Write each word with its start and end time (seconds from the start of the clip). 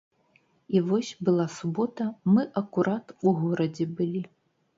І 0.77 0.79
вось, 0.87 1.11
была 1.29 1.45
субота, 1.57 2.07
мы 2.33 2.47
акурат 2.63 3.15
у 3.27 3.35
горадзе 3.45 3.89
былі. 4.03 4.25